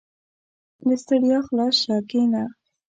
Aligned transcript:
•له 0.87 0.95
ستړیا 1.03 1.39
خلاص 1.47 1.75
شه، 1.83 1.95
کښېنه. 2.09 2.43